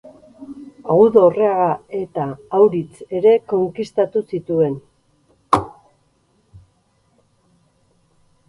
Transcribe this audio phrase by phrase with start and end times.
[0.93, 1.67] Agudo Orreaga
[1.99, 2.25] eta
[2.61, 4.81] Auritz ere konkistatu zituen.